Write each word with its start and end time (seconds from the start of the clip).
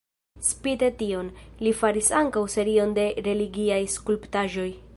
Spite 0.45 0.87
tion, 1.01 1.27
li 1.67 1.73
faris 1.81 2.09
ankaŭ 2.21 2.43
serion 2.55 2.95
de 2.99 3.05
religiaj 3.29 3.81
skulptaĵoj. 3.97 4.71